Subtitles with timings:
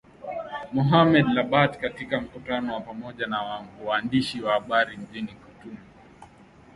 [0.73, 5.77] Mohamed Lebatt katika mkutano wa pamoja na waandishi wa habari mjini Khartoum